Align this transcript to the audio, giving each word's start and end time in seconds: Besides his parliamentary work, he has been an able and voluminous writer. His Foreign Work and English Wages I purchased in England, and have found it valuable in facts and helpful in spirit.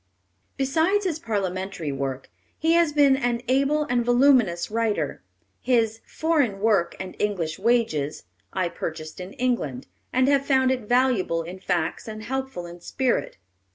Besides 0.57 1.05
his 1.05 1.19
parliamentary 1.19 1.91
work, 1.91 2.31
he 2.57 2.73
has 2.73 2.91
been 2.91 3.15
an 3.15 3.43
able 3.47 3.83
and 3.83 4.03
voluminous 4.03 4.71
writer. 4.71 5.21
His 5.61 6.01
Foreign 6.07 6.59
Work 6.59 6.95
and 6.99 7.15
English 7.19 7.59
Wages 7.59 8.23
I 8.51 8.67
purchased 8.67 9.19
in 9.19 9.33
England, 9.33 9.85
and 10.11 10.27
have 10.27 10.43
found 10.43 10.71
it 10.71 10.89
valuable 10.89 11.43
in 11.43 11.59
facts 11.59 12.07
and 12.07 12.23
helpful 12.23 12.65
in 12.65 12.81
spirit. 12.81 13.37